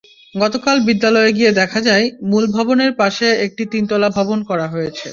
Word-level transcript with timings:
গতকাল 0.35 0.77
বিদ্যালয়ে 0.87 1.31
গিয়ে 1.37 1.51
দেখা 1.51 1.79
যায়, 1.81 2.05
মূল 2.29 2.43
ভবনের 2.55 2.91
পাশে 3.01 3.27
একটি 3.45 3.63
তিনতলা 3.73 4.09
ভবন 4.17 4.39
করা 4.49 4.67
হয়েছে। 4.67 5.07